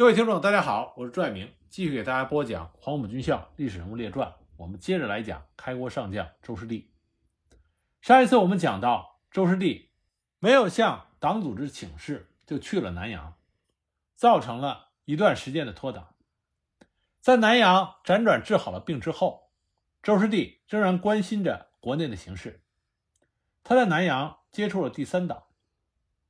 [0.00, 4.26] 各位听众，大家好，我是朱爱明，继续给大家播讲《黄埔军校历史人物列传》。
[4.56, 6.90] 我们接着来讲开国上将周师弟。
[8.00, 9.90] 上一次我们讲到，周师弟
[10.38, 13.34] 没有向党组织请示，就去了南阳，
[14.14, 16.14] 造成了一段时间的脱党。
[17.20, 19.50] 在南阳辗转治好了病之后，
[20.02, 22.62] 周师弟仍然关心着国内的形势。
[23.62, 25.42] 他在南阳接触了第三党，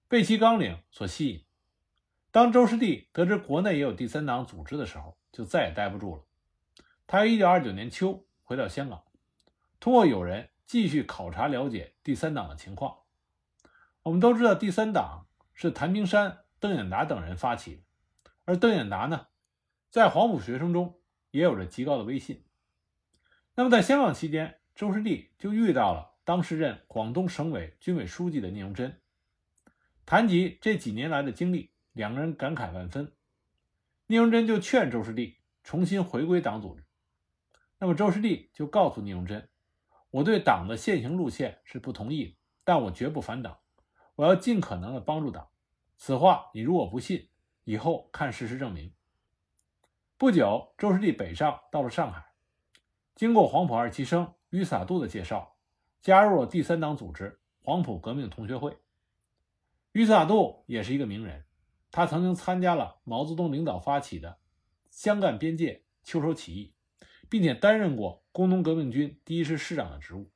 [0.09, 1.45] 被其纲领所吸引。
[2.33, 6.23] 当周师弟得知国内也有第三党组织的时候，就再也待不住了。
[7.09, 9.03] 他于1929年秋回到香港，
[9.81, 12.99] 通过友人继续考察了解第三党的情况。
[14.05, 19.27] 我们都知道，第三党是谭兵山、邓演达等人发起的，而邓演达呢，
[19.91, 21.01] 在黄埔学生中
[21.33, 22.45] 也有着极高的威信。
[23.57, 29.01] 那么在香港期间，周师弟就遇到了当时任广东省委军委书记的聂荣臻，
[30.07, 31.73] 谈及这几年来的经历。
[31.93, 33.13] 两个人感慨万分，
[34.07, 36.85] 聂荣臻就劝周师弟重新回归党组织。
[37.79, 39.49] 那么周师弟就告诉聂荣臻
[40.11, 43.59] ：“我对党的现行路线是不同意，但我绝不反党，
[44.15, 45.49] 我要尽可能的帮助党。
[45.97, 47.29] 此话你如果不信，
[47.65, 48.93] 以后看事实证明。”
[50.17, 52.35] 不久，周师弟北上到了上海，
[53.15, 55.57] 经过黄埔二期生于洒度的介绍，
[56.03, 58.77] 加入了第三党组织——黄埔革命同学会。
[59.93, 61.45] 于洒度也是一个名人。
[61.93, 64.39] 他曾经参加了毛泽东领导发起的
[64.91, 66.73] 湘赣边界秋收起义，
[67.29, 70.31] 并且担任过工农革命军第一师师长的职务。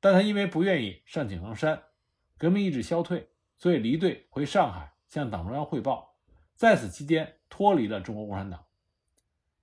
[0.00, 1.84] 但他因为不愿意上井冈山，
[2.36, 6.16] 革命意志消退，所以离队回上海向党中央汇报。
[6.56, 8.64] 在此期间，脱离了中国共产党。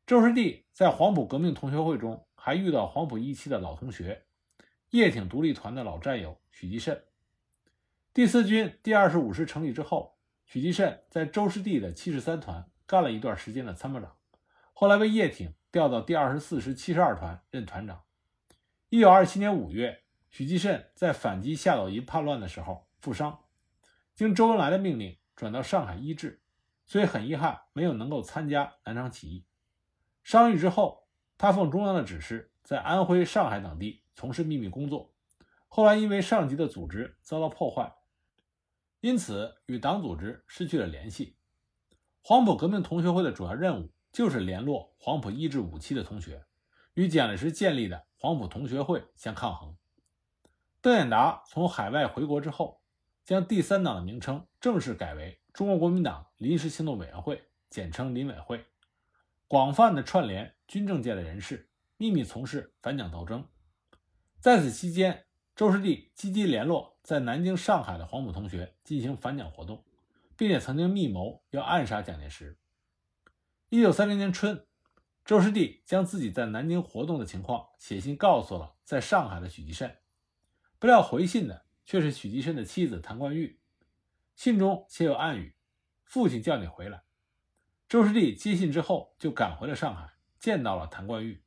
[0.07, 4.25] 周师弟在黄埔革命同学会中还遇到黄埔一期的老同学，
[4.91, 7.03] 叶挺独立团的老战友许继慎。
[8.13, 10.12] 第四军第二十五师成立之后。
[10.53, 14.15] 许继慎在周师弟的七十三团干了一段时间的参谋长，
[14.71, 18.03] 后来被叶挺调到第二十四师七十二团任团长。
[18.89, 23.39] 一九二七年五月，许继慎在反击夏斗寅叛乱的时候负伤，
[24.13, 26.44] 经周恩来的命令转到上海医治，
[26.85, 29.47] 所以很遗憾没有能够参加南昌起义。
[30.22, 35.16] 伤愈之后，他奉中央的指示，在安徽、上海等地从事秘密工作，
[35.67, 37.95] 后来因为上级的组织遭到破坏。
[39.03, 41.36] 因此，与党组织失去了联系。
[42.22, 46.46] 黄埔革命同学会的主要任务就是联络黄埔一至五期的同学，
[46.94, 49.75] 与蒋介石建立的黄埔同学会相抗衡。
[50.80, 52.81] 邓演达从海外回国之后，
[53.25, 58.66] 将第三党的名称正式改为中国国民党临时行动委员会，简称临委会，
[59.50, 63.46] 广泛的串联军政界的人士，秘密从事反蒋斗争。
[64.40, 65.25] 在此期间，
[65.56, 69.84] 周师弟积极联络在南京、上海的黄埔同学进行反蒋活动，
[70.36, 72.58] 并且曾经密谋要暗杀蒋介石。
[73.69, 74.66] 一九三零年春，
[75.24, 79.96] 周师弟将自己在南京活动的情况写信告诉了在上海的许继慎，
[80.80, 83.59] 不料回信的却是许继慎的妻子谭冠玉。
[84.35, 85.56] 信中写有暗语
[86.03, 87.03] ：“父亲叫你回来。”
[87.88, 91.44] 周师弟接信之后就赶回了上海，见到了谭冠玉。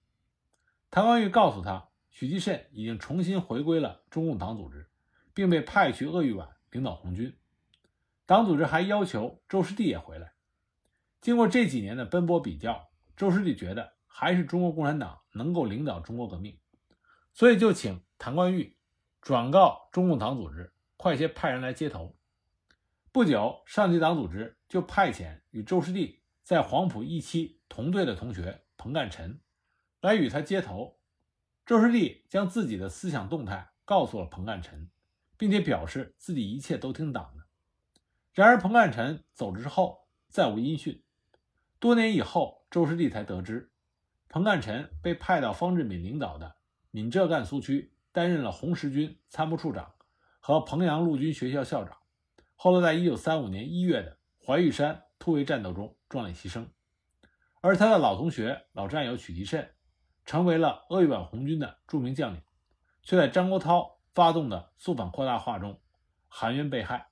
[0.93, 1.89] 谭冠玉告诉他。
[2.19, 4.89] 许继慎已经重新回归了中共党组织，
[5.35, 7.37] 并被派去鄂豫皖领导红军。
[8.25, 10.33] 党组织还要求周师弟也回来。
[11.21, 12.89] 经过这几年的奔波比较，
[13.19, 16.59] 周师弟觉得还是中国共产党能够领导中国革命，
[17.35, 18.79] 所以就请谭冠玉
[19.21, 22.17] 转告中共党组织，快些派人来接头。
[23.13, 29.39] 不久，上级党组织就派遣与周师弟在黄埔一期同队的同学彭干臣
[30.01, 30.97] 来与他接头。
[31.67, 34.89] 周师弟将自己的思想动态告诉了彭干臣，
[35.37, 37.43] 并且表示自己一切都听党的。
[38.33, 41.03] 然而，彭干臣走之后再无音讯。
[41.81, 43.73] 多年以后，周师弟才得知，
[44.29, 46.55] 彭干臣被派到方志敏领导的
[46.93, 49.93] 闽浙赣苏区担任了红十军参谋处长
[50.39, 51.99] 和彭阳陆军学校校长。
[52.55, 56.69] 后来，在一九三五年一月的怀玉山突围战斗中壮烈牺牲。
[57.61, 59.73] 而他的老同学、老战友许继慎。
[60.27, 62.43] 成为了鄂豫皖红军的著名将领，
[63.03, 65.81] 却在张国焘发动的肃反扩大化中
[66.29, 67.09] 含冤被害。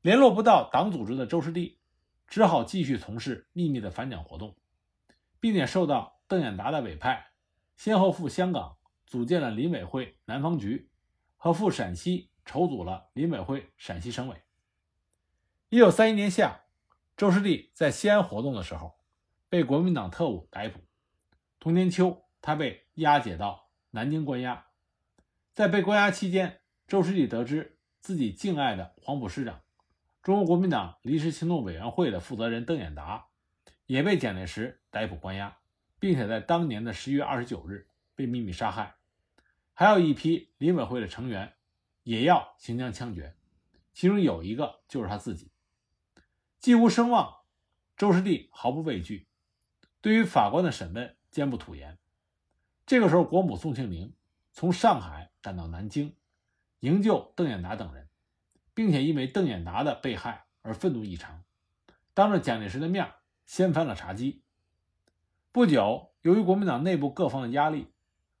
[0.00, 1.78] 联络不到党组织的周师弟，
[2.26, 4.56] 只好继续从事秘密的反蒋活动，
[5.38, 7.32] 并且受到邓演达的委派，
[7.76, 10.90] 先后赴香港组建了林委会南方局，
[11.36, 14.42] 和赴陕西筹组了林委会陕西省委。
[15.68, 16.62] 一九三一年夏，
[17.18, 18.98] 周师弟在西安活动的时候，
[19.50, 20.80] 被国民党特务逮捕。
[21.62, 24.66] 同年秋，他被押解到南京关押。
[25.52, 29.62] 在被关押期间，周师弟得知自己敬爱的黄埔师长
[30.24, 33.28] 中国国民党临时行动委员会的负责人邓演达
[33.86, 35.56] 也被蒋介石逮捕关押，
[36.00, 37.86] 并且在当年的十一月二十九日
[38.16, 38.96] 被秘密杀害。
[39.72, 41.52] 还有一批林委会的成员
[42.02, 43.36] 也要行将枪决，
[43.92, 45.52] 其中有一个就是他自己。
[46.58, 47.36] 既无声望，
[47.96, 49.28] 周师弟毫不畏惧，
[50.00, 51.98] 对于法官的审问坚不吐言。
[52.86, 54.14] 这个时候，国母宋庆龄
[54.52, 56.14] 从上海赶到南京，
[56.78, 58.08] 营救邓演达等人。
[58.74, 61.44] 并且因为邓演达的被害而愤怒异常，
[62.14, 63.12] 当着蒋介石的面
[63.44, 64.44] 掀翻了茶几。
[65.50, 67.92] 不久，由于国民党内部各方的压力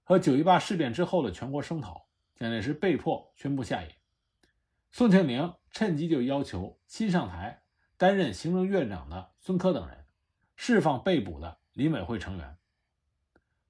[0.02, 3.94] 和九一八事变之后的全国声讨，蒋介石被迫宣布下野。
[4.90, 7.62] 宋庆龄趁机就要求新上台
[7.98, 10.06] 担任行政院长的孙科等人
[10.56, 12.56] 释放被捕的临委会成员。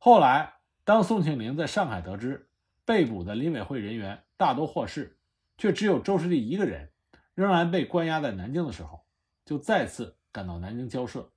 [0.04, 2.50] 后来，当宋庆龄在上海得知
[2.84, 5.16] 被捕的林委会人员大多获释，
[5.56, 6.90] 却只有周士第一个人
[7.34, 9.06] 仍然被关押在南京的时候，
[9.44, 11.30] 就再次赶到南京交涉，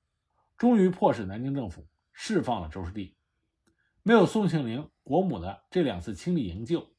[0.57, 3.15] 终于迫使南京政府释放了周士第。
[4.01, 6.89] 没有宋庆龄国母的这两次倾力营救，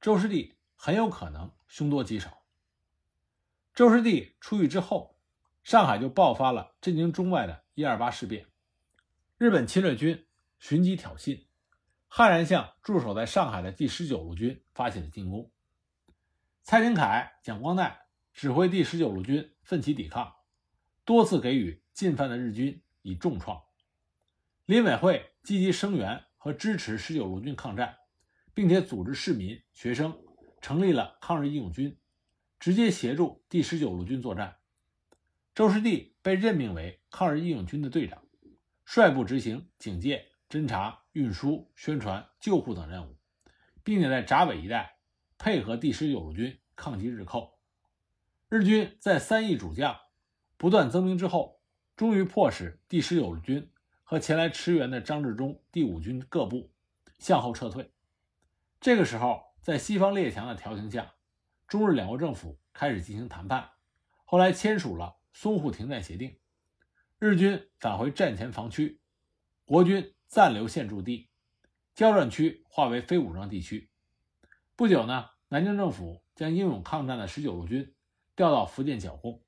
[0.00, 2.42] 周士第很有可能凶多吉少。
[3.72, 5.16] 周士第出狱之后，
[5.62, 8.46] 上海就爆发了震惊中外的一二八事变，
[9.36, 10.24] 日本侵略军
[10.58, 11.46] 寻机挑衅，
[12.08, 15.50] 悍然向驻守在上海的第十九路军发起了进攻。
[16.62, 17.96] 蔡廷锴、蒋光鼐
[18.32, 20.34] 指挥第十九路军奋起抵抗，
[21.04, 23.62] 多次给予进犯的日军以重创。
[24.66, 27.96] 林委会积极声援和支持十九路军抗战，
[28.52, 30.20] 并且组织市民、学生
[30.60, 31.98] 成立了抗日义勇军，
[32.60, 34.56] 直接协助第十九路军作战。
[35.54, 38.22] 周士第被任命为抗日义勇军的队长，
[38.84, 43.16] 率部执行警戒、侦察、运输、宣传、救护等任务，
[43.82, 44.96] 并且在闸北一带。
[45.40, 47.60] 配合第十九路军抗击日寇，
[48.48, 49.96] 日军在三亿主将
[50.56, 51.62] 不断增兵之后，
[51.94, 53.70] 终于迫使第十九路军
[54.02, 56.72] 和前来驰援的张治中第五军各部
[57.20, 57.92] 向后撤退。
[58.80, 61.14] 这个时候，在西方列强的调停下，
[61.68, 63.70] 中日两国政府开始进行谈判，
[64.24, 66.36] 后来签署了淞沪停战协定，
[67.20, 69.00] 日军返回战前防区，
[69.64, 71.30] 国军暂留现驻地，
[71.94, 73.90] 交战区划为非武装地区。
[74.76, 77.94] 不久呢，南京政府将英勇抗战的十九路军
[78.36, 79.42] 调到福建剿共。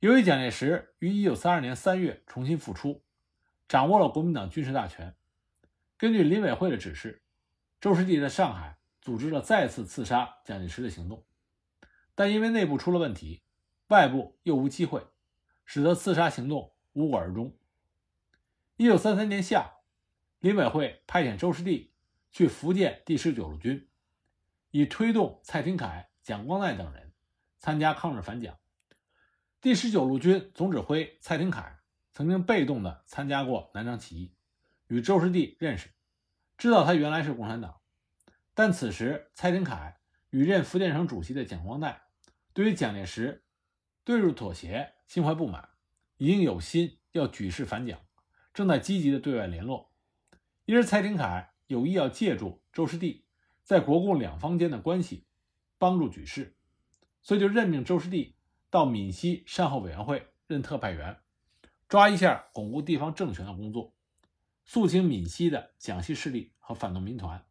[0.00, 3.02] 由于蒋介石于一九三二年三月重新复出，
[3.66, 5.16] 掌握了国民党军事大权，
[5.96, 7.22] 根据林委会的指示，
[7.80, 11.24] 周士第在上海组织了再次刺杀蒋介石的行动。
[12.14, 13.42] 但因为内部出了问题，
[13.88, 15.06] 外部又无机会，
[15.64, 17.56] 使得刺杀行动无果而终。
[18.76, 19.76] 一九三三年夏，
[20.40, 21.92] 林委会派遣周士第
[22.32, 23.88] 去福建第十九路军。
[24.72, 27.12] 以推动蔡廷锴、蒋光鼐等人
[27.60, 28.58] 参加抗日反蒋。
[29.60, 31.78] 第十九路军总指挥蔡廷锴
[32.10, 34.34] 曾经被动地参加过南昌起义，
[34.88, 35.90] 与周士第认识，
[36.58, 37.80] 知道他原来是共产党。
[38.54, 39.94] 但此时蔡廷锴
[40.30, 41.94] 与任福建省主席的蒋光鼐
[42.52, 43.44] 对于蒋介石
[44.02, 45.68] 对日妥协心怀不满，
[46.16, 48.03] 已经有心要举事反蒋，
[48.54, 49.90] 正在积极的对外联络。
[50.64, 53.22] 因而蔡廷锴有意要借助周士第。
[53.64, 55.24] 在国共两方间的关系，
[55.78, 56.54] 帮助举事，
[57.22, 58.34] 所以就任命周士第
[58.68, 61.18] 到闽西善后委员会任特派员，
[61.88, 63.94] 抓一下巩固地方政权的工作，
[64.66, 67.42] 肃清闽西的蒋系势力和反动民团。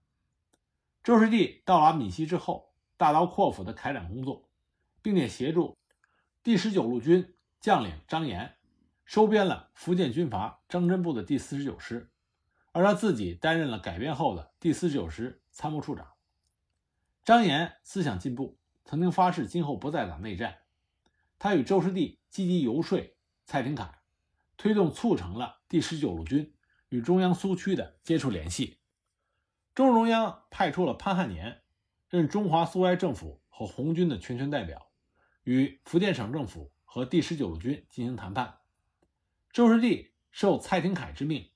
[1.03, 4.47] 周士第到达闽西之后，大刀阔斧的开展工作，
[5.01, 5.75] 并且协助
[6.43, 8.55] 第十九路军将领张炎
[9.05, 12.11] 收编了福建军阀张真部的第四十九师，
[12.71, 15.41] 而他自己担任了改编后的第四十九师。
[15.55, 16.13] 参谋处长
[17.23, 20.57] 张炎思想进步，曾经发誓今后不再打内战。
[21.37, 23.99] 他与周师弟积极游说蔡廷锴，
[24.57, 26.55] 推动促成了第十九路军
[26.89, 28.79] 与中央苏区的接触联系。
[29.75, 31.61] 中共中央派出了潘汉年
[32.09, 34.89] 任中华苏维埃政府和红军的全权代表，
[35.43, 38.57] 与福建省政府和第十九路军进行谈判。
[39.53, 41.47] 周士第受蔡廷锴之命，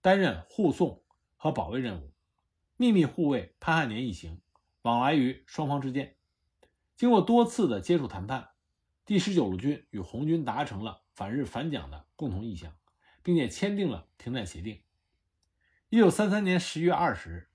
[0.00, 1.04] 担任护送
[1.36, 2.10] 和保卫任务。
[2.78, 4.40] 秘密护卫潘汉年一行，
[4.80, 6.16] 往来于双方之间。
[6.96, 8.48] 经过多次的接触谈判，
[9.04, 12.74] 第十九路军与红军达成了反日反蒋的共同意向，
[13.22, 14.82] 并且签订了停战协定。
[15.90, 17.48] 一九三三年十月二十日，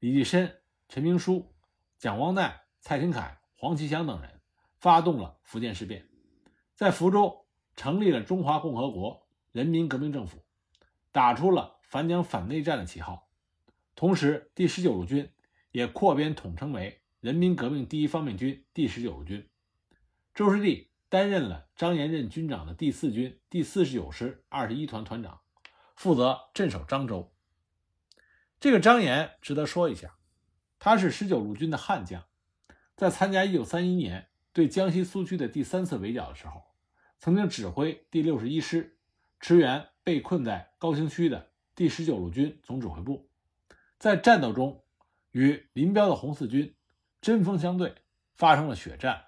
[0.00, 1.54] 李济深、陈明书、
[1.96, 4.40] 蒋光鼐、蔡廷锴、黄其祥等人
[4.80, 6.08] 发动了福建事变，
[6.74, 10.44] 在福州成立了中华共和国人民革命政府，
[11.12, 13.28] 打出了反蒋反内战的旗号。
[13.94, 15.30] 同时，第十九路军
[15.72, 19.48] 也扩编统称为人民革命第一方面军第十九路军。
[20.34, 25.40] 周士第担任了张延任军长的第四军第四十九师二十一团团长，
[25.96, 27.32] 负责镇守漳州。
[28.60, 30.16] 这个张延值得说一下，
[30.78, 32.24] 他是十九路军的悍将，
[32.94, 36.62] 在参加一九三一年对江西苏区的第三次围剿的时候，
[37.18, 38.97] 曾经指挥第六十一师
[39.40, 43.28] 驰援被困在高新区的第十九路军总指挥部，
[43.98, 44.84] 在战斗中
[45.30, 46.74] 与林彪的红四军
[47.20, 47.94] 针锋相对，
[48.34, 49.26] 发生了血战。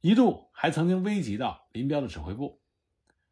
[0.00, 2.60] 一度还曾经危及到林彪的指挥部。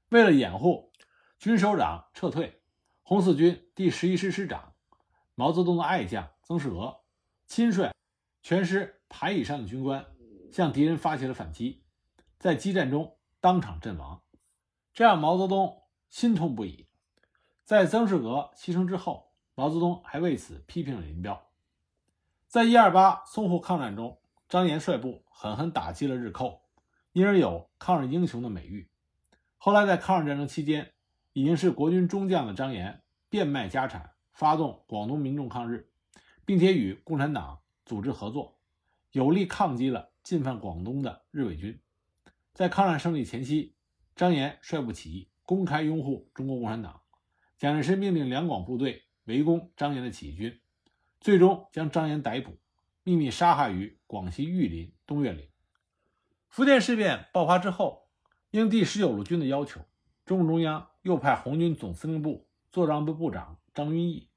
[0.08, 0.92] 为了掩护
[1.38, 2.62] 军首长撤退，
[3.02, 4.74] 红四军第十一师师长
[5.34, 7.00] 毛泽东的爱将曾仕娥
[7.46, 7.92] 亲率
[8.42, 10.06] 全师排以上的军官
[10.52, 11.82] 向敌人发起了反击，
[12.38, 14.22] 在激战中当场阵亡，
[14.92, 16.86] 这让毛泽东心痛不已。
[17.64, 21.48] 在曾仕娥牺牲之后，毛泽东还为此批评了林彪。
[22.46, 26.60] 在一二八淞沪抗战中，张炎率部狠狠打击了日寇。
[27.12, 28.88] 因而有抗日英雄的美誉。
[29.56, 30.92] 后来在抗日战争期间，
[31.32, 35.90] 已经是国军中将的张炎变卖家产，发动广东民众抗日，
[36.44, 38.60] 并且与共产党组织合作，
[39.10, 41.80] 有力抗击了进犯广东的日伪军。
[42.54, 43.74] 在抗战胜利前夕，
[44.14, 47.00] 张炎率部起义，公开拥护中国共产党。
[47.58, 50.60] 蒋介石命令两广部队围攻张炎的起义军，
[51.18, 52.56] 最终将张炎逮捕，
[53.02, 55.48] 秘密杀害于广西玉林东岳岭。
[56.48, 58.08] 福建事变爆发之后，
[58.52, 59.80] 应第十九路军的要求，
[60.24, 64.30] 中共中央又派红军总司令部作战部部长张云逸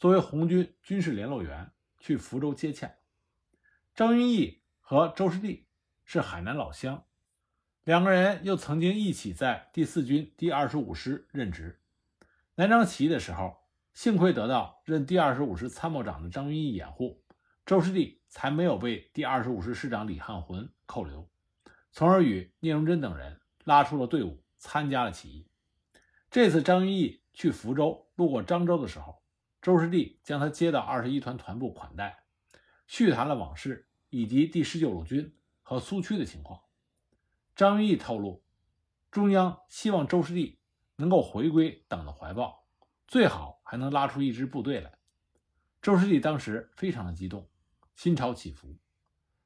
[0.00, 1.70] 作为红军军事联络员
[2.00, 2.92] 去福州接洽。
[3.94, 5.68] 张云逸和周士第
[6.04, 7.05] 是海南老乡，
[7.86, 11.80] 两个人又曾经一起在第四军第二十五师任职。
[12.56, 13.58] 南昌起义的时候，
[13.94, 17.22] 幸亏得到任第二十五师参谋长的张云逸掩护，
[17.64, 21.30] 周士第才没有被第二十五师师长李汉魂扣留。
[21.92, 25.46] 从而与聂荣臻等人拉出了队伍，参加了起义。
[26.28, 29.22] 这次张云逸去福州，路过漳州的时候，
[29.62, 32.24] 周士第将他接到二十一团团部款待，
[32.88, 36.60] 叙谈了往事以及第十九路军和苏区的情况。
[37.56, 38.44] 张云逸透露，
[39.10, 40.60] 中央希望周师弟
[40.96, 42.66] 能够回归党的怀抱，
[43.08, 44.98] 最好还能拉出一支部队来。
[45.80, 47.48] 周师弟当时非常的激动，
[47.94, 48.76] 心潮起伏。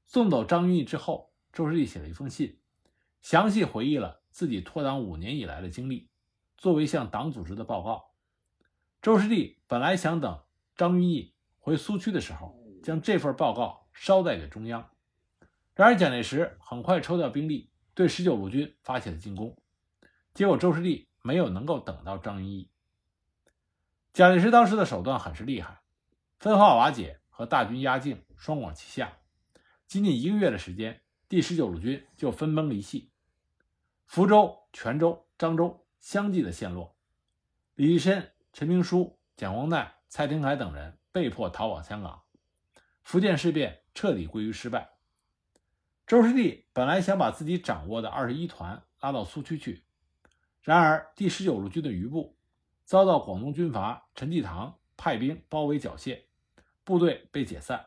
[0.06, 1.30] 送走张云逸之后。
[1.52, 2.60] 周师弟写了一封信，
[3.22, 6.08] 详细回忆了自己脱党五年以来的经历，
[6.56, 8.12] 作为向党组织的报告。
[9.02, 10.44] 周师弟本来想等
[10.76, 14.90] 张云逸回苏区的时候，将这份报告捎带给中央。
[15.74, 17.69] 然而蒋介石很快抽调兵力，
[18.00, 19.54] 对十九路军发起了进攻。
[20.32, 22.70] 结果周士第没有能够等到张云逸。
[24.14, 25.82] 蒋介石当时的手段很是厉害，
[26.38, 29.18] 分化瓦解和大军压境双管齐下，
[29.86, 31.02] 仅仅一个月的时间。
[31.28, 33.10] 第十九路军就分崩离析，
[34.06, 36.96] 福州、泉州、漳州相继的陷落，
[37.74, 42.22] 李立深、陈明书、蒋光鼐、蔡廷锴等人被迫逃往香港，
[43.02, 44.90] 福建事变彻底归于失败。
[46.10, 49.84] 周士第本来想把自己掌握的二十一团拉到苏区去，
[50.60, 52.36] 然而第十九路军的余部
[52.84, 56.22] 遭到广东军阀陈济棠派兵包围缴械，
[56.82, 57.86] 部队被解散，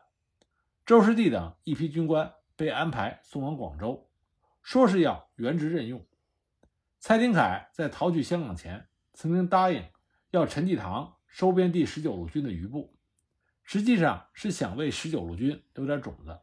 [0.86, 2.32] 周士第等一批军官。
[2.56, 4.08] 被安排送往广州，
[4.62, 6.06] 说是要原职任用。
[7.00, 9.84] 蔡廷锴在逃去香港前，曾经答应
[10.30, 12.96] 要陈济棠收编第十九路军的余部，
[13.64, 16.40] 实际上是想为十九路军留点种子。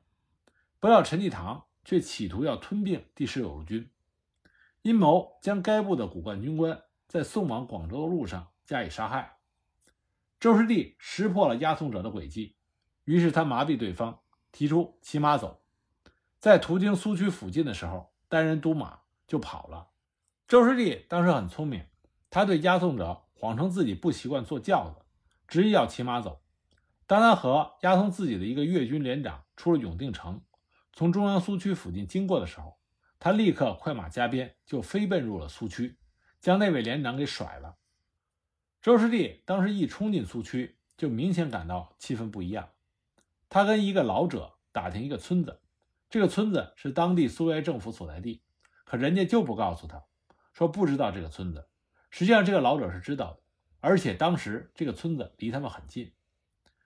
[0.79, 3.89] 不料陈济棠却企图要吞并第十九路军，
[4.81, 9.37] 阴谋将该部的骨干军官在送往广州的路上加以杀害。
[10.39, 12.55] 周士第识破了押送者的诡计，
[13.03, 14.19] 于是他麻痹对方，
[14.51, 15.61] 提出骑马走。
[16.39, 19.89] 在途经苏区附近的时候，单人独马就跑了。
[20.47, 21.85] 周士第当时很聪明，
[22.29, 25.05] 他对押送者谎称自己不习惯坐轿子，
[25.47, 26.41] 执意要骑马走。
[27.05, 30.41] 当他和押送自己的一个粤军连长出了永定城，
[30.93, 32.77] 从中央苏区附近经过的时候，
[33.19, 35.97] 他立刻快马加鞭就飞奔入了苏区，
[36.39, 37.77] 将那位连长给甩了。
[38.81, 42.69] 周士第当时一冲进苏区，就明显感到气氛不一样。
[43.47, 45.61] 他跟一个老者打听一个村子。
[46.09, 48.41] 这个村子是当地苏维埃政府所在地，
[48.83, 50.03] 可人家就不告诉他，
[50.51, 51.69] 说不知道这个村子。
[52.09, 53.39] 实际上，这个老者是知道的，
[53.79, 56.11] 而且当时这个村子离他们很近。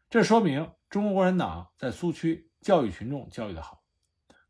[0.10, 3.85] 这说明中国共产党在苏区教育群众教育的好。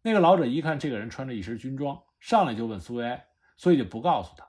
[0.06, 3.26] 那个老者一看这个人穿着一身军装，上来就问苏维埃，
[3.58, 4.48] 所以就不告诉他。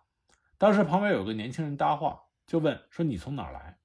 [0.58, 3.78] 当时旁边有个年轻人搭话，就问说：“你从哪儿来？”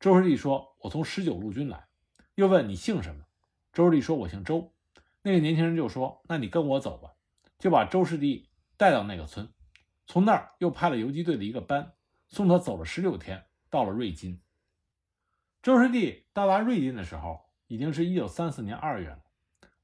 [0.00, 1.86] 周士第说：“我从十九路军来。”
[2.34, 3.26] 又问：“你姓什么？”
[3.74, 4.72] 周士第说：“我姓周。”
[5.20, 7.12] 那个年轻人就说：“那你跟我走吧。”
[7.60, 9.52] 就把周士第带到那个村，
[10.06, 11.92] 从那儿又派了游击队的一个班
[12.28, 14.40] 送他走了十六天，到了瑞金。
[15.62, 19.20] 周士第到达瑞金的时候，已经是一九三四年二月了。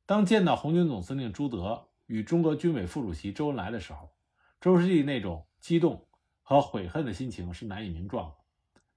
[0.06, 4.12] 当见到红军总司令朱德与中国军委副主席周恩来的时候，
[4.60, 6.06] 周士第那种激动
[6.42, 8.36] 和悔恨的心情是难以名状的。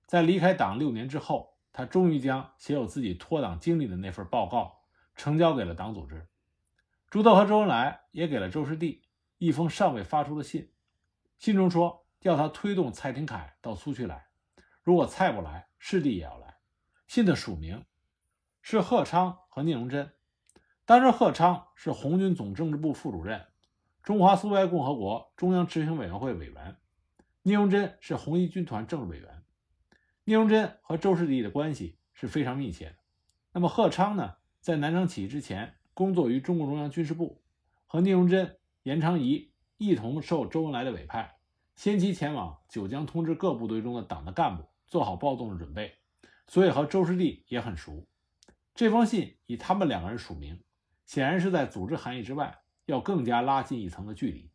[0.05, 4.79] 在离开党六年之后，他终于将写有自己脱党经历的那份报告
[5.15, 6.27] 呈交给了党组织。
[7.09, 9.01] 朱德和周恩来也给了周士第
[9.37, 10.73] 一封尚未发出的信，
[11.37, 14.27] 信中说要他推动蔡廷锴到苏区来，
[14.83, 16.57] 如果蔡不来，士第也要来。
[17.07, 17.85] 信的署名
[18.61, 20.11] 是贺昌和聂荣臻。
[20.87, 23.45] 当时贺昌是红军总政治部副主任、
[24.03, 26.77] 中华苏维埃共和国中央执行委员会委员，
[27.41, 29.43] 聂荣臻是红一军团政治委员。
[30.23, 32.95] 聂荣臻和周士第的关系是非常密切的。
[33.51, 37.41] 那么贺昌呢，在南昌起义之前工作于中共中央军事部，
[37.85, 41.35] 和聂荣臻、严昌仪一同受周恩来的委派，
[41.75, 45.97] 先期前往九江通知各部队中的党的干部做好暴动的准备，
[46.47, 48.07] 所以和周士第也很熟。
[48.73, 50.63] 这封信以他们两个人署名。
[51.07, 54.51] 显然是在组织含义之外，要更加拉近一层的距离。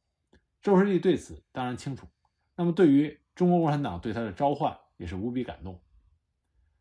[0.60, 2.06] 周士第对此当然清楚，
[2.54, 5.80] 那么对于中国共产党对他的召唤也是无比感动。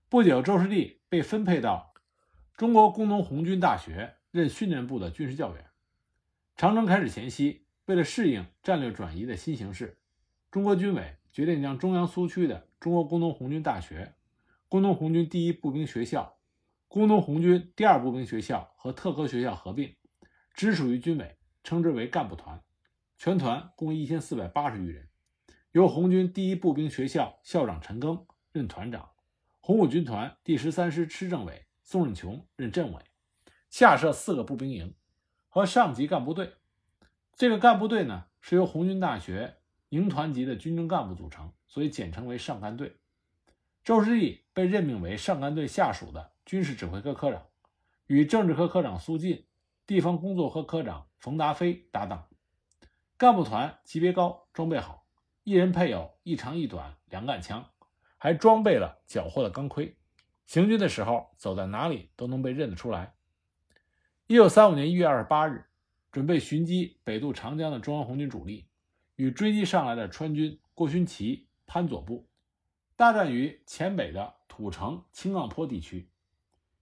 [0.10, 1.94] 不久，周士第被分配到
[2.58, 5.66] 中国工农红军大学任训练部的军事教员。
[6.58, 9.98] 长征开始前夕，为了适应战略转移的新形势，
[10.52, 14.14] 中国军委决定将中央苏区的中国工农红军大学、
[14.68, 16.38] 工农红军第一步兵学校。
[16.94, 19.96] 工农红军第二步兵学校和特科学校合并，
[20.54, 22.62] 直属于军委，称之为干部团。
[23.18, 25.08] 全团共一千四百八十余人，
[25.72, 29.12] 由红军第一步兵学校校长陈赓任团长，
[29.62, 33.02] 红五军团第十三师师政委宋任穷任政委，
[33.70, 34.94] 下设四个步兵营
[35.48, 36.56] 和上级干部队。
[37.38, 42.98] 这个干部队呢，是由红军大学营团级的军政干部组成，所以简称为上干队。
[43.82, 46.31] 周士第被任命为上干队下属的。
[46.46, 47.48] 军事指挥科科长
[48.08, 49.46] 与政治科科长苏进、
[49.86, 52.28] 地方工作科科长冯达飞搭档。
[53.18, 55.06] 干部团级别高，装备好，
[55.44, 57.70] 一人配有一长一短两杆枪，
[58.18, 59.96] 还装备了缴获的钢盔。
[60.46, 63.14] 行军的时候，走在哪里都能被认得出来。
[64.28, 65.66] 一九三五年一月二十八日，
[66.12, 68.68] 准备寻机北渡长江的中央红军主力，
[69.16, 72.28] 与追击上来的川军郭勋祺、潘左部
[72.98, 76.11] 大战于黔北的土城青杠坡地区。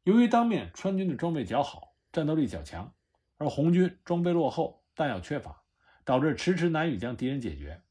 [0.04, 2.94] 由于当面川军的装备较好，战斗力较强，
[3.38, 5.64] 而红军装备落后，弹药缺乏，
[6.06, 7.82] 导致迟迟难以将敌人解决。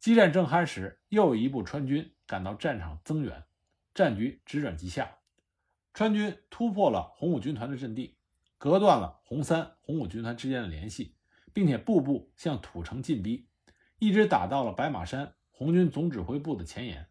[0.00, 3.44] 激战正酣时，又有一部川军赶到战场增援，
[3.94, 5.18] 战局直转急下。
[5.92, 8.16] 川军突破了红五军团的阵地，
[8.56, 11.16] 隔断了红三、红五军团之间的联系，
[11.52, 13.48] 并且步步向土城进逼，
[13.98, 17.08] 一直打到了白马山红军总指挥部的前沿。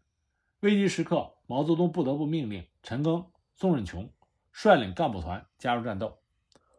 [0.60, 4.08] 危急时刻，毛泽东不得不命令陈赓、宋任穷。
[4.52, 6.18] 率领干部团加入战斗，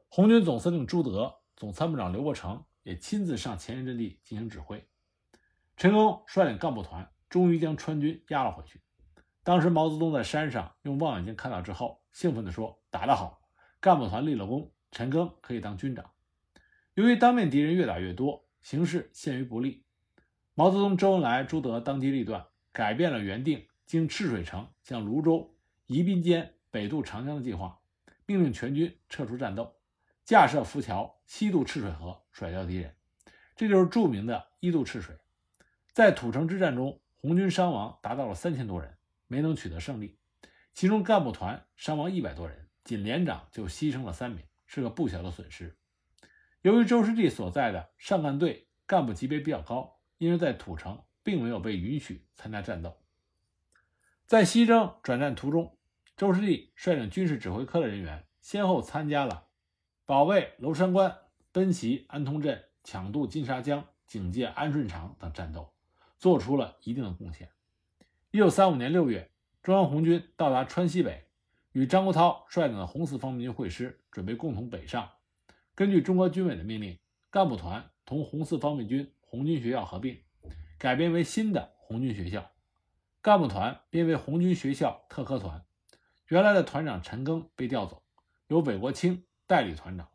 [0.08, 4.86] 红军总司令朱德、总参谋长刘伯承也亲自上前沿阵地进行指挥。
[5.78, 8.82] 陈赓率领干部团终于将川军压了回去。
[9.44, 13.42] 当时毛泽东在山上用望远镜看到之后，兴奋地说：“打得好，
[13.80, 16.12] 干部团立了功，陈赓可以当军长。”
[16.96, 19.86] 由于当面敌人越打越多，形势陷于不利，
[20.54, 26.56] 毛泽东、周恩来、朱德当机立断，改变了原定经赤水城向泸州、宜宾间。
[26.72, 27.80] 北渡长江的计划，
[28.26, 29.76] 命令全军撤出战斗，
[30.24, 32.96] 架设浮桥西渡赤水河，甩掉敌人。
[33.56, 35.18] 这就是著名的“一渡赤水”。
[35.92, 40.20] 在土城之战中，红军伤亡达到了三千多人，没能取得胜利。
[40.76, 45.76] 其中干部团伤亡一百多人，仅连长就牺牲了三名，是个不小的损失。
[46.62, 53.02] 由于周士第所在的上干队干部级别比较高，因而在土城并没有被允许参加战斗。
[54.28, 55.76] 在西征转战途中。
[56.20, 59.46] 周士第率领军事指挥科的人员，先后参加了
[60.06, 61.16] 保卫娄山关、
[61.54, 65.72] 奔袭安通镇、抢渡金沙江、警戒安顺场等战斗，
[66.18, 67.48] 做出了一定的贡献。
[68.32, 69.32] 一九三五年六月，
[69.64, 71.24] 中央红军到达川西北，
[71.72, 75.10] 与张国焘率领的红四方面军会师，准备共同北上。
[75.74, 80.20] 根据中国军委的命令，干部团同红四方面军红军学校合并，
[80.78, 82.52] 改编为新的红军学校，
[83.22, 85.64] 干部团编为红军学校特科团。
[86.30, 88.04] 原来的团长陈赓被调走，
[88.50, 90.08] 由韦国清代理团长，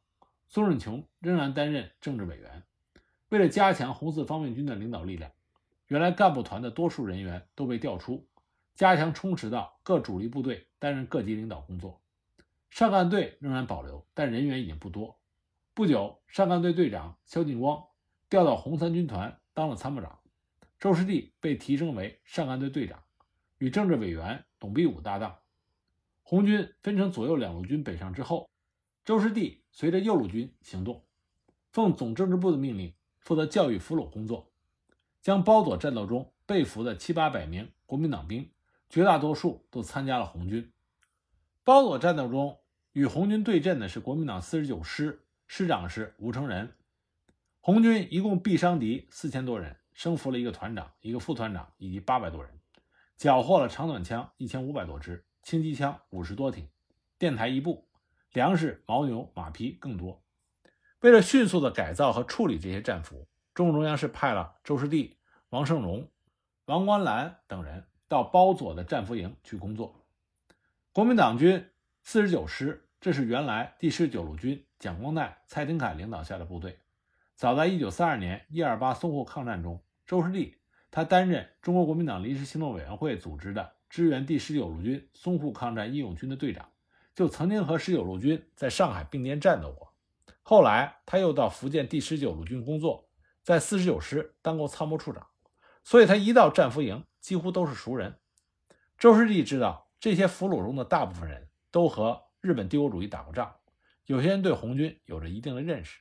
[0.46, 2.62] 宋任琼仍然担任政治委员。
[3.30, 5.32] 为了加强红四方面军的领导力量，
[5.88, 8.28] 原来干部团的多数人员都被调出，
[8.76, 12.00] 加强充实到各主力部队担任各级领导工作。
[12.70, 15.18] 上干队仍然保留，但人员已经不多。
[15.74, 17.84] 不久，上干队队长肖劲光
[18.30, 20.20] 调到红三军团当了参谋长，
[20.78, 23.02] 周师弟被提升为上干队队长，
[23.58, 25.38] 与政治委员董必武搭档。
[26.24, 28.50] 红军分成左右两路军北上之后，
[29.04, 31.04] 周师弟随着右路军行动，
[31.70, 34.50] 奉总政治部的命令，负责教育俘虏工作，
[35.20, 38.50] 将包左战斗中被俘的七八百名国民党兵，
[38.88, 40.72] 绝大多数都参加了红军。
[41.62, 42.58] 包左战斗中
[42.92, 45.20] 与红军对阵的是国民党四十九师。
[45.46, 46.74] 师长是吴成仁，
[47.60, 52.58] 红军一共毙伤敌四千多人，生俘了一个团长、一个副团长以及八百多人，
[53.18, 56.68] 缴获了长短枪一千五百多支，轻机枪五十多挺，
[57.18, 57.86] 电台一部，
[58.32, 60.22] 粮食、牦牛、马匹更多。
[61.00, 65.18] 为了迅速的改造和处理这些战俘，中共中央是派了周士第、
[65.50, 66.10] 王胜荣、
[66.64, 69.94] 王关澜等人到包左的战俘营去工作。
[70.92, 71.70] 国民党军
[72.02, 74.66] 四十九师，这是原来第十九路军。
[74.78, 76.78] 蒋光鼐、蔡廷锴领导下的部队，
[77.34, 80.58] 早在1932年一二八淞沪抗战中，周士第
[80.90, 86.68] 他担任中国国民党临时行动委员会组织的支援第十九路军淞沪抗战义勇军的队长，
[87.14, 89.94] 就曾经和十九路军在上海并肩战斗过。
[90.42, 93.08] 后来他又到福建第十九路军工作，
[93.44, 95.28] 在四十九师当过参谋处长，
[95.84, 98.18] 所以他一到战俘营几乎都是熟人。
[98.98, 103.54] 周士第知道这些俘虏中的大部分人都和日本帝国主义打过仗。
[104.06, 106.00] 有些人对红军有着一定的认识，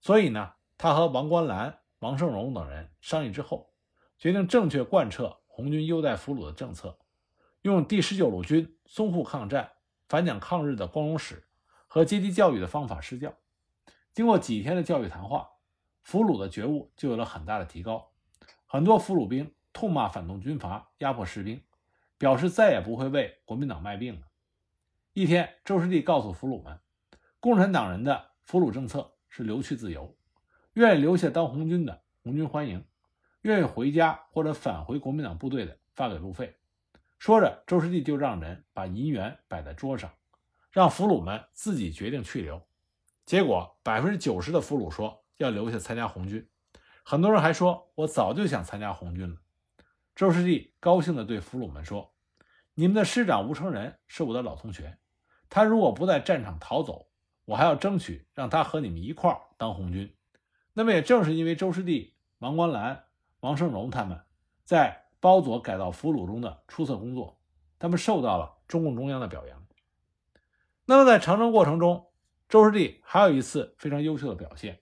[0.00, 3.72] 所以呢，他和王观澜、王胜荣等人商议之后，
[4.16, 6.96] 决定正确贯彻红军优待俘虏的政策，
[7.66, 9.72] 用第十九路军淞沪抗战、
[10.08, 11.42] 反蒋抗日的光荣史
[11.88, 13.34] 和阶级教育的方法施教。
[14.12, 15.50] 经过几天的教育谈话，
[16.04, 18.12] 俘虏的觉悟就有了很大的提高。
[18.66, 21.60] 很多俘虏兵痛骂反动军阀压迫士兵，
[22.18, 24.28] 表示再也不会为国民党卖命了。
[25.12, 26.78] 一天，周士第告诉俘虏们。
[27.40, 30.16] 共产党人的俘虏政策是留去自由，
[30.74, 32.80] 愿意留下当红军的，红军欢迎；
[33.42, 36.56] 愿意回家或者返回国民党部队的，发给路费。
[37.18, 40.12] 说着，周师弟就让人把银元摆在桌上，
[40.70, 42.62] 让俘虏们自己决定去留。
[43.24, 46.48] 结果，百分之九十的俘虏说要留下参加红军，
[47.02, 49.36] 很多人还说我早就想参加红军了。
[50.14, 52.14] 周师弟高兴地对俘虏们说
[52.74, 54.98] ：“你们的师长吴成仁是我的老同学，
[55.48, 57.08] 他如果不在战场逃走。”
[57.46, 60.12] 我还要争取让他和你们一块儿当红军。
[60.72, 63.04] 那么也正是因为周师弟、王关澜、
[63.38, 64.20] 王胜荣他们
[64.64, 67.40] 在包佐改造俘虏中的出色工作，
[67.80, 69.66] 他们受到了中共中央的表扬。
[70.84, 72.06] 那么在长征过程中，
[72.48, 74.78] 周师弟还有一次非常优秀的表现，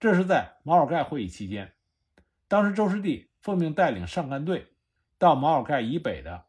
[0.00, 1.74] 这是在毛尔盖会议期间。
[2.48, 4.72] 当时周师弟奉命带领上甘队
[5.18, 6.46] 到毛尔盖以北的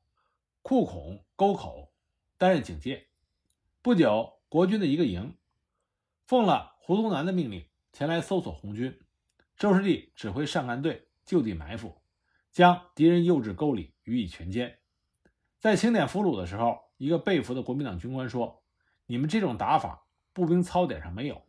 [0.61, 1.91] 库孔沟口
[2.37, 3.07] 担任警戒。
[3.81, 4.35] 不久。
[4.47, 5.35] 国军的一个营
[6.25, 8.97] 奉了胡宗南的命令前来搜索红军，
[9.57, 11.93] 周师弟指挥上甘队就地埋伏，
[12.57, 14.77] 将敌人诱至沟里予以全歼。
[15.59, 18.63] 在清点俘虏的时候，一个被俘的国民党军官说
[19.05, 21.43] ：“你们这种打法，步兵操点上没有。”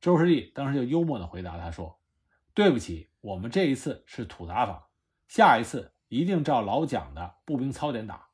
[0.00, 2.00] 周师弟当时就幽默地回答他说
[2.54, 4.88] ：“对不起，我们这一次是土打法，
[5.26, 8.28] 下一次一定照老蒋的步兵操点打。”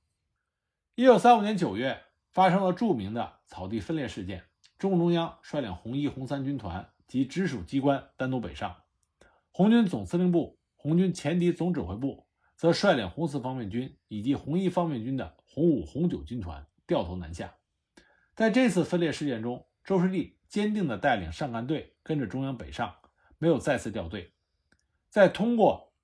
[0.95, 2.01] 一九三五年九月。
[2.31, 4.43] 发生了著名的草地分裂事件，
[4.77, 8.75] 中共中央率领红一、红三军团及直属机关单独北上，
[9.53, 17.55] 红军总司令部、红军前敌总指挥部则率领红四方面军以及红一方面军的红五、红九军团掉头南下。
[18.35, 22.97] 在这次分裂事件中，周士第坚定地带领上甘队跟着中央北上，
[23.39, 24.35] 没有再次掉队。
[25.09, 25.95] 在通过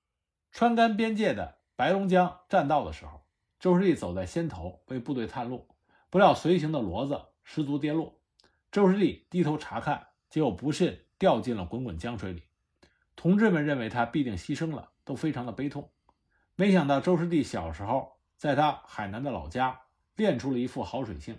[0.51, 3.21] 川甘边界的白龙江栈道的时候，
[3.59, 5.69] 周士第走在先头，为部队探路。
[6.09, 8.19] 不料随行的骡子失足跌落，
[8.73, 12.45] 周士立低头查看，结果不慎掉进了滚滚江水里。
[13.21, 15.91] 同志们认为他必定牺牲了，都非常的悲痛。
[16.57, 19.83] 没想到周师弟小时候在他海南的老家
[20.17, 21.39] 练出了一副好水性，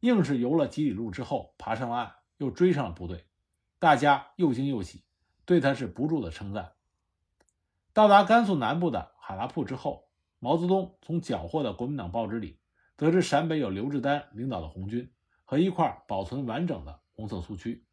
[0.00, 3.24] 硬是游了几里路之后爬上了岸，又追上了部队。
[3.78, 5.04] 大家又惊又喜，
[5.44, 6.72] 对他是不住的称赞。
[7.92, 10.08] 到达甘肃南部的哈拉铺之后，
[10.40, 12.58] 毛泽东从缴获的国民党报纸里。
[12.96, 15.12] 得知陕北有刘志丹领导的红军
[15.44, 17.84] 和一块保存完整的红色苏区，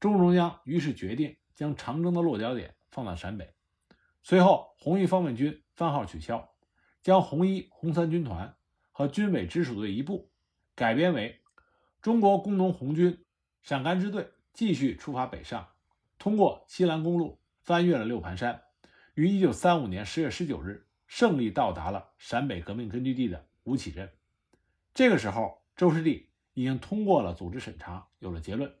[0.00, 3.54] 中共中央于是决定将长征的落脚点放到陕北。
[4.22, 6.54] 随后，红一方面军番号取消，
[7.02, 8.56] 将红一、红三军团
[8.90, 10.30] 和军委直属队一部
[10.74, 11.42] 改编为
[12.00, 13.24] 中国工农红军
[13.62, 15.68] 陕甘支队，继续出发北上，
[16.18, 18.62] 通过西兰公路翻越了六盘山，
[19.14, 24.10] 于1935年10月19日胜利到达了陕北革命根据地的吴起镇。
[24.94, 28.74] 这个时候，周师弟已经通过了组织审查，有了结论：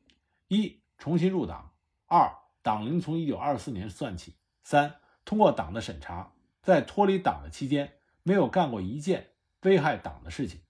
[0.48, 1.72] 一、重新入党；
[2.06, 2.32] 二、
[2.64, 4.96] 党龄从一九二四年算起；三、
[5.26, 9.32] 通过党的审查，在脱离党的期间没有干过一件
[9.64, 10.62] 危害党的事情。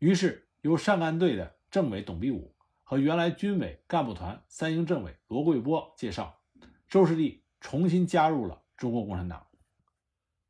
[0.00, 6.40] 于是由上干队的政委董必武和原来军委干部团三营政委罗贵波介绍，
[6.88, 9.46] 周士第重新加入了中国共产党。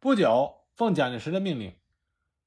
[0.01, 1.77] 不久，奉蒋介石的命令，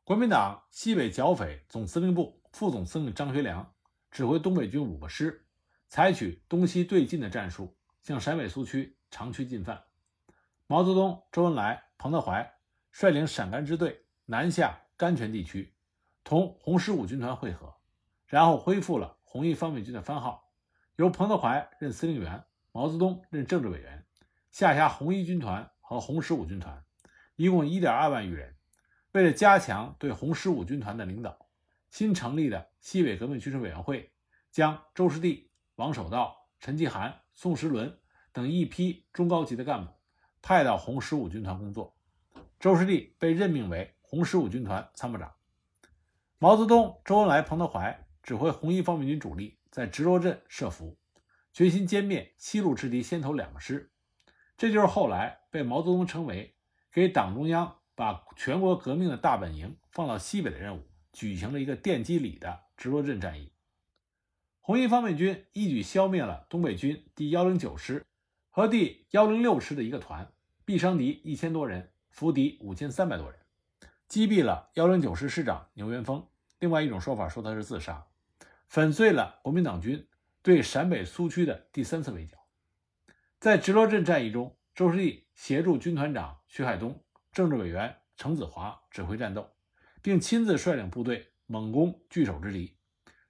[0.04, 3.72] 国民党西北剿匪总司令部副总司令张学良
[4.10, 5.46] 指挥东北军五个师，
[5.88, 9.84] 采取东西对进的战术，向陕北苏区长驱进犯。
[10.68, 12.54] 毛泽东、周恩来、彭德怀
[12.92, 15.74] 率领陕甘支队南下甘泉地区，
[16.24, 17.76] 同红十五军团会合，
[18.26, 20.52] 然后恢复了红一方面军的番号，
[20.96, 24.06] 由彭德怀任司令员，毛泽东任政治委员，
[24.50, 26.84] 下辖红一军团和红十五军团。
[27.36, 28.56] 一共一点二万余人。
[29.14, 31.48] 为了加强对红十五军团的领导，
[31.90, 34.14] 新成立的西北革命军事委员会
[34.52, 37.98] 将周士第、王守道、陈继涵、宋时轮
[38.32, 39.92] 等一批中高级的干部
[40.44, 41.98] 派到红十五军团工作。
[42.60, 45.34] 周士第被任命为红十五军团参谋长。
[46.38, 50.96] 毛泽东、周恩来、彭德怀指挥红一方面军主力在直罗镇设伏，
[51.52, 53.92] 决心歼灭西路之敌先头两个师。
[54.56, 56.56] 这就是后来被毛泽东称为。
[56.92, 63.52] 给党中央把全国革命的大本营放到西北的任务，举行了一个奠基礼的直罗镇战役。
[64.72, 68.06] 红一方面军一举消灭了东北军第幺零九师
[68.50, 70.32] 和第幺零六师的一个团，
[70.66, 73.38] 毙伤敌一千多人，俘敌五千三百多人，
[74.08, 76.26] 击毙了幺零九师师长牛元峰。
[76.60, 78.08] 另外一种说法说他是自杀，
[78.70, 80.08] 粉碎了国民党军
[80.42, 82.38] 对陕北苏区的第三次围剿。
[83.42, 87.04] 在直罗镇战役中，周士第协助军团长徐海东、
[87.34, 89.52] 政治委员程子华指挥战斗，
[90.02, 92.78] 并亲自率领部队猛攻据守之敌。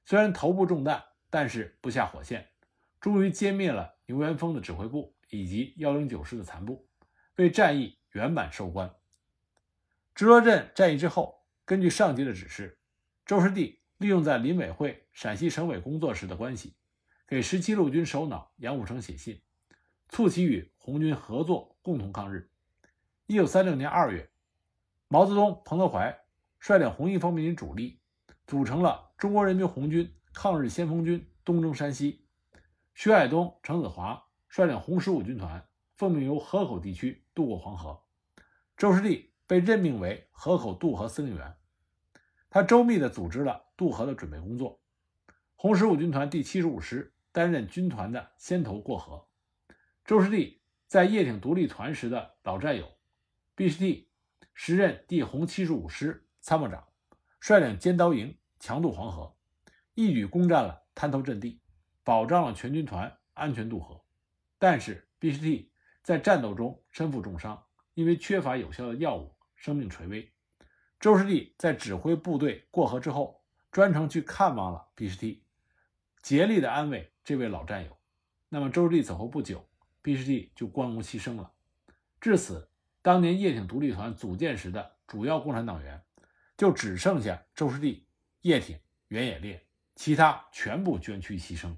[0.05, 2.47] 虽然头部中弹，但是不下火线，
[2.99, 6.87] 终于歼灭了牛元峰的指挥部以及幺零九师的残部，
[7.37, 8.93] 为战役圆满收官。
[10.13, 12.77] 直罗镇战役之后，根据上级的指示，
[13.25, 16.75] 周士第利用在林委会陕西省委工作时的关系，
[17.25, 19.41] 给十七路军首脑杨虎城写信。
[20.09, 22.51] 促其与红军合作，共同抗日。
[23.27, 24.29] 一九三六年二月，
[25.07, 26.13] 毛泽东、彭德怀
[26.59, 28.01] 率领红一方面军主力，
[28.45, 32.25] 组成了中国人民红军抗日先锋军，东征山西。
[32.93, 38.01] 徐海东、程子华率领红十五军团，奉命由河口地区渡过黄河。
[38.77, 41.57] 周士第被任命为河口渡河司令员，
[42.49, 44.81] 他周密地组织了渡河的准备工作。
[45.55, 49.27] 红十五军团第七十五师担任军团的先头过河。
[50.05, 52.89] 周士第在叶挺独立团时的老战友
[53.55, 54.09] ，B.C.T.
[54.53, 56.87] 时任第红七十五师参谋长，
[57.39, 59.35] 率领尖刀营强渡黄河，
[59.93, 61.61] 一举攻占了滩头阵地，
[62.03, 64.03] 保障了全军团安全渡河。
[64.57, 65.71] 但是 B.C.T.
[66.03, 70.31] 在战斗中身负重伤，因为缺乏有效的药物，生命垂危。
[70.99, 75.43] 周士第在指挥部队过河之后，专程去看望了 B.C.T.，
[76.21, 77.97] 竭力的安慰这位老战友。
[78.49, 79.67] 那么周士第走后不久。
[80.03, 80.51] B.C.T.
[80.55, 81.51] 就光荣牺牲了，
[82.19, 82.67] 至此，
[83.03, 86.03] 当年叶挺独立团组建时的主要共产党员，
[86.57, 88.07] 就只剩下周士第、
[88.41, 89.63] 叶挺、袁野烈，
[89.95, 91.75] 其他全部捐躯牺牲。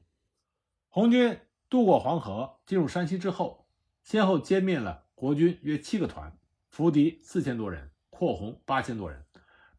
[0.90, 3.68] 红军渡过黄河，进入山西之后，
[4.04, 6.38] 先后歼灭了国军约七个团，
[6.70, 9.26] 俘敌四千多人，扩红八千多人，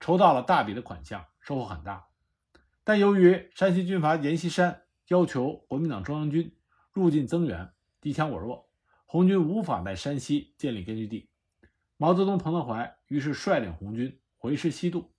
[0.01, 2.07] 筹到了大笔的款项，收获很大。
[2.83, 6.55] 但由于山西军阀阎锡山要求国民党中央军
[6.92, 8.68] 入境增援，敌强我弱，
[9.07, 11.31] 红军无法在山西建立根据地。
[11.97, 15.12] 毛泽东、彭德怀于是率领红军回师西渡。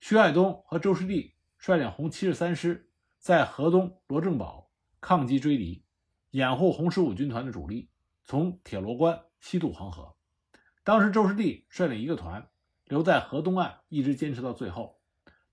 [0.00, 1.33] 徐海东和周士第
[1.66, 5.82] 率领红七十三师在河东罗正堡抗击追敌，
[6.28, 7.88] 掩护红十五军团的主力
[8.22, 10.14] 从铁罗关西渡黄河。
[10.82, 12.50] 当时周士第率领一个团
[12.84, 15.00] 留在河东岸，一直坚持到最后。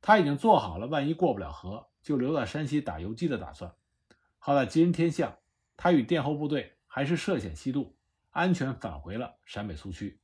[0.01, 3.73] 他已经做好了万一过不了河，就留在山西打游击的打算。
[4.37, 5.37] 好在吉人天相。
[5.77, 7.95] 他与殿后部队还是涉险西渡，
[8.31, 10.19] 安全返回了陕北苏区。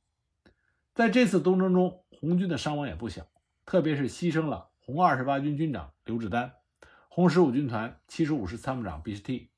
[0.92, 3.26] 在这次东征中，红军的伤亡也不小，
[3.64, 6.54] 特别是牺牲了红二十八军军长刘志丹、
[7.10, 9.50] 红十五军团七十五师参谋长毕士第、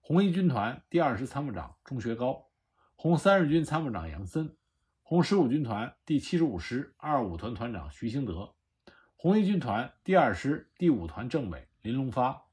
[0.00, 2.46] 红一军团第二师参谋长钟学高、
[2.94, 4.56] 红三十军参谋长杨森、
[5.02, 8.54] 红十五军团第七十五师二五团团长徐兴德、
[9.16, 12.46] 红一军团第二师第五团政委林龙发。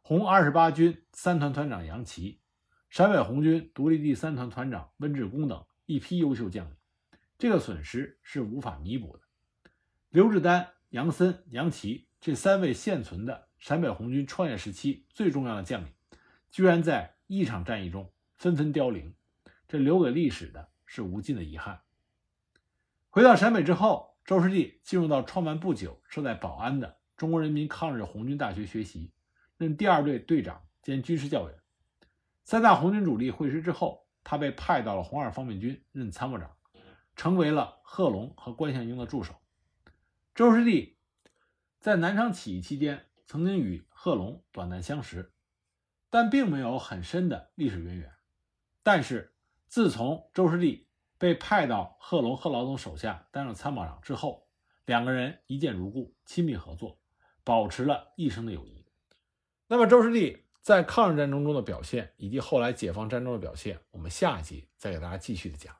[0.00, 2.40] 红二十八军三团团长杨奇，
[2.88, 6.74] 陕北红军独立第三团团长温志功等一批优秀将领，
[7.36, 9.24] 这个损失是无法弥补的。
[10.08, 15.92] 刘志丹、杨森、杨奇这三位现存的陕北红军创业时期最重要的将领，
[16.50, 19.14] 居然在一场战役中纷纷凋零，
[19.66, 21.80] 这留给历史的是无尽的遗憾。
[23.10, 29.10] 回到陕北之后，周士第进入到创办不久、设在保安的中国人民抗日红军大学学习，
[29.56, 31.58] 任第二队队长兼军事教员。
[32.44, 36.50] 三大红军主力会师之后，他被派到了红二方面军任参谋长，
[37.16, 39.34] 成为了贺龙和关向英的助手。
[40.36, 40.98] 周士第
[41.80, 45.32] 在南昌起义期间曾经与贺龙短暂相识，
[46.10, 48.12] 但并没有很深的历史渊源。
[48.82, 49.34] 但是
[49.66, 54.46] 自从周士第被派到贺龙、贺老总手下担任参谋长之后，
[54.84, 57.00] 两个人一见如故，亲密合作，
[57.42, 58.84] 保持了一生的友谊。
[59.68, 65.74] 那么周士第在抗日战争中的表现，以及后来解放战争的表现，我们下一集再给大家继续的讲。